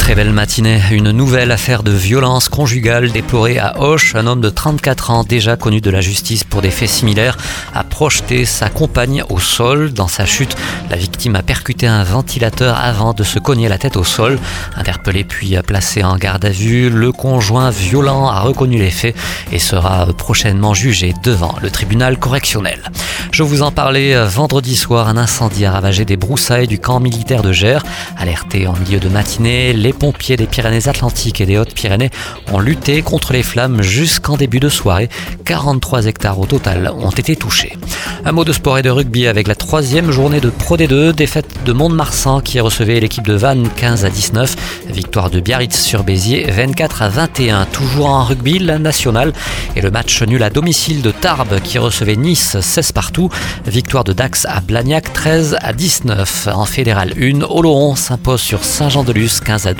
Très 0.00 0.14
belle 0.14 0.32
matinée. 0.32 0.80
Une 0.90 1.12
nouvelle 1.12 1.52
affaire 1.52 1.82
de 1.82 1.92
violence 1.92 2.48
conjugale 2.48 3.12
déplorée 3.12 3.58
à 3.58 3.78
Auch. 3.80 4.14
Un 4.14 4.26
homme 4.26 4.40
de 4.40 4.48
34 4.48 5.10
ans, 5.10 5.24
déjà 5.24 5.56
connu 5.56 5.80
de 5.80 5.90
la 5.90 6.00
justice 6.00 6.42
pour 6.42 6.62
des 6.62 6.70
faits 6.70 6.88
similaires, 6.88 7.36
a 7.74 7.84
projeté 7.84 8.44
sa 8.44 8.70
compagne 8.70 9.22
au 9.28 9.38
sol. 9.38 9.92
Dans 9.92 10.08
sa 10.08 10.24
chute, 10.24 10.56
la 10.88 10.96
victime 10.96 11.36
a 11.36 11.42
percuté 11.42 11.86
un 11.86 12.02
ventilateur 12.02 12.76
avant 12.76 13.12
de 13.12 13.22
se 13.22 13.38
cogner 13.38 13.68
la 13.68 13.78
tête 13.78 13.96
au 13.96 14.02
sol. 14.02 14.40
Interpellé 14.74 15.22
puis 15.22 15.54
placé 15.64 16.02
en 16.02 16.16
garde 16.16 16.44
à 16.46 16.50
vue, 16.50 16.90
le 16.90 17.12
conjoint 17.12 17.70
violent 17.70 18.28
a 18.28 18.40
reconnu 18.40 18.78
les 18.78 18.90
faits 18.90 19.14
et 19.52 19.60
sera 19.60 20.06
prochainement 20.14 20.74
jugé 20.74 21.14
devant 21.22 21.54
le 21.62 21.70
tribunal 21.70 22.18
correctionnel. 22.18 22.90
Je 23.30 23.44
vous 23.44 23.62
en 23.62 23.70
parlais 23.70 24.16
vendredi 24.24 24.74
soir, 24.74 25.06
un 25.06 25.16
incendie 25.16 25.66
a 25.66 25.72
ravagé 25.72 26.04
des 26.04 26.16
broussailles 26.16 26.66
du 26.66 26.80
camp 26.80 26.98
militaire 26.98 27.42
de 27.42 27.52
Gers. 27.52 27.84
Alerté 28.16 28.66
en 28.66 28.72
milieu 28.72 28.98
de 28.98 29.08
matinée, 29.08 29.72
pompiers 29.92 30.36
des 30.36 30.46
Pyrénées-Atlantiques 30.46 31.40
et 31.40 31.46
des 31.46 31.58
Hautes-Pyrénées 31.58 32.10
ont 32.52 32.58
lutté 32.58 33.02
contre 33.02 33.32
les 33.32 33.42
flammes 33.42 33.82
jusqu'en 33.82 34.36
début 34.36 34.60
de 34.60 34.68
soirée. 34.68 35.08
43 35.44 36.06
hectares 36.06 36.38
au 36.38 36.46
total 36.46 36.92
ont 36.98 37.10
été 37.10 37.36
touchés. 37.36 37.76
Un 38.24 38.32
mot 38.32 38.44
de 38.44 38.52
sport 38.52 38.78
et 38.78 38.82
de 38.82 38.90
rugby 38.90 39.26
avec 39.26 39.48
la 39.48 39.54
troisième 39.54 40.10
journée 40.10 40.40
de 40.40 40.50
Pro 40.50 40.76
D2, 40.76 41.12
défaite 41.12 41.64
de 41.64 41.72
Mont-de-Marsan 41.72 42.40
qui 42.40 42.60
recevait 42.60 43.00
l'équipe 43.00 43.26
de 43.26 43.34
Vannes 43.34 43.68
15 43.76 44.04
à 44.04 44.10
19, 44.10 44.56
victoire 44.88 45.30
de 45.30 45.40
Biarritz 45.40 45.80
sur 45.80 46.04
Béziers 46.04 46.46
24 46.50 47.02
à 47.02 47.08
21. 47.08 47.64
Toujours 47.66 48.06
en 48.06 48.24
rugby, 48.24 48.58
la 48.58 48.78
nationale 48.78 49.32
et 49.76 49.80
le 49.80 49.90
match 49.90 50.22
nul 50.22 50.42
à 50.42 50.50
domicile 50.50 51.02
de 51.02 51.10
Tarbes 51.10 51.60
qui 51.62 51.78
recevait 51.78 52.16
Nice 52.16 52.58
16 52.60 52.92
partout, 52.92 53.30
victoire 53.66 54.04
de 54.04 54.12
Dax 54.12 54.46
à 54.46 54.60
Blagnac 54.60 55.12
13 55.12 55.56
à 55.60 55.72
19. 55.72 56.48
En 56.52 56.66
fédéral 56.66 57.14
1, 57.20 57.42
Oloron 57.42 57.96
s'impose 57.96 58.40
sur 58.40 58.64
Saint-Jean-de-Luz 58.64 59.40
15 59.40 59.66
à 59.66 59.74
12. 59.74 59.79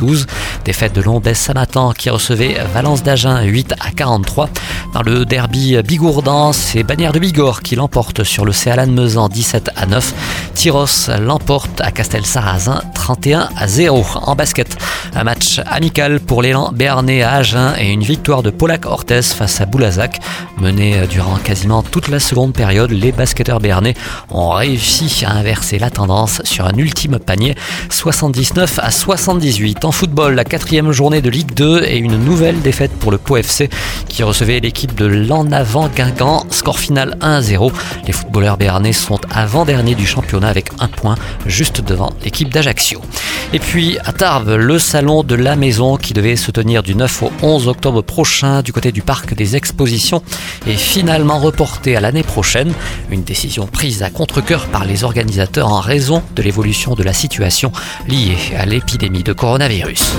Défaite 0.65 0.95
de 0.95 1.03
Lombès 1.03 1.35
Samatan 1.35 1.93
qui 1.93 2.11
recevait 2.11 2.57
Valence 2.73 3.03
d'Agen 3.03 3.43
8 3.43 3.75
à 3.81 3.91
43. 3.91 4.49
Dans 4.93 5.03
le 5.03 5.25
derby 5.25 5.77
Bigourdan, 5.85 6.53
c'est 6.53 6.83
Bannière 6.83 7.13
de 7.13 7.21
Bigorre 7.21 7.63
qui 7.63 7.77
l'emporte 7.77 8.25
sur 8.25 8.45
le 8.45 8.53
CALAN 8.53 8.89
Mezan 8.89 9.29
17 9.29 9.71
à 9.77 9.87
9. 9.87 10.15
Tyros 10.55 11.09
l'emporte 11.21 11.81
à 11.81 11.93
Castel-Sarrazin 11.93 12.83
31 12.95 13.49
à 13.57 13.69
0. 13.69 14.05
En 14.23 14.35
basket, 14.35 14.77
un 15.15 15.23
match 15.23 15.61
amical 15.67 16.19
pour 16.19 16.43
l'élan 16.43 16.73
béarnais 16.73 17.23
à 17.23 17.35
Agen 17.35 17.75
et 17.79 17.93
une 17.93 18.03
victoire 18.03 18.43
de 18.43 18.51
Polak 18.51 18.85
Ortez 18.85 19.23
face 19.23 19.61
à 19.61 19.67
Boulazac. 19.67 20.19
Mené 20.61 21.07
durant 21.09 21.37
quasiment 21.37 21.83
toute 21.83 22.09
la 22.09 22.19
seconde 22.19 22.53
période, 22.53 22.91
les 22.91 23.13
basketteurs 23.13 23.61
béarnais 23.61 23.95
ont 24.31 24.51
réussi 24.51 25.25
à 25.25 25.33
inverser 25.33 25.79
la 25.79 25.91
tendance 25.91 26.43
sur 26.45 26.67
un 26.67 26.75
ultime 26.75 27.19
panier 27.21 27.55
79 27.91 28.81
à 28.83 28.91
78. 28.91 29.85
En 29.85 29.93
football, 29.93 30.35
la 30.35 30.45
quatrième 30.45 30.91
journée 30.91 31.23
de 31.23 31.31
Ligue 31.31 31.55
2 31.55 31.85
et 31.85 31.97
une 31.97 32.17
nouvelle 32.17 32.61
défaite 32.61 32.93
pour 32.99 33.13
le 33.13 33.19
Pau 33.19 33.37
FC 33.37 33.71
qui 34.09 34.25
recevait 34.25 34.61
de 34.87 35.05
l'En 35.05 35.51
Avant 35.53 35.89
Guingamp. 35.89 36.47
Score 36.51 36.79
final 36.79 37.17
1-0. 37.21 37.73
Les 38.07 38.13
footballeurs 38.13 38.57
béarnais 38.57 38.93
sont 38.93 39.21
avant-derniers 39.31 39.95
du 39.95 40.07
championnat 40.07 40.49
avec 40.49 40.71
un 40.79 40.89
point 40.89 41.17
juste 41.47 41.81
devant 41.81 42.11
l'équipe 42.25 42.53
d'Ajaccio. 42.53 43.01
Et 43.53 43.59
puis 43.59 43.99
à 44.05 44.13
Tarbes, 44.13 44.51
le 44.51 44.79
salon 44.79 45.23
de 45.23 45.35
la 45.35 45.57
maison 45.57 45.97
qui 45.97 46.13
devait 46.13 46.37
se 46.37 46.51
tenir 46.51 46.83
du 46.83 46.95
9 46.95 47.23
au 47.25 47.33
11 47.43 47.69
octobre 47.69 48.03
prochain 48.03 48.63
du 48.63 48.73
côté 48.73 48.93
du 48.93 49.03
parc 49.03 49.35
des 49.35 49.57
expositions 49.57 50.23
est 50.67 50.77
finalement 50.77 51.39
reporté 51.39 51.97
à 51.97 52.01
l'année 52.01 52.23
prochaine. 52.23 52.73
Une 53.11 53.25
décision 53.25 53.67
prise 53.67 54.03
à 54.03 54.11
contre-coeur 54.11 54.67
par 54.67 54.85
les 54.85 55.05
organisateurs 55.05 55.69
en 55.69 55.81
raison 55.81 56.23
de 56.37 56.43
l'évolution 56.43 56.95
de 56.95 57.03
la 57.03 57.13
situation 57.13 57.73
liée 58.09 58.39
à 58.57 58.67
l'épidémie 58.67 59.23
de 59.23 59.33
coronavirus. 59.33 60.15